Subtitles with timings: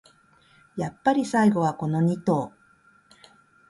[0.77, 2.51] やっぱり最後はこのニ頭